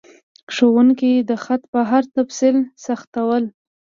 [0.53, 3.45] ښوونکي د خط په هر تفصیل سخت ول.